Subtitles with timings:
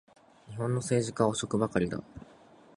[0.49, 2.01] 日本の政治家は汚職ばかりだ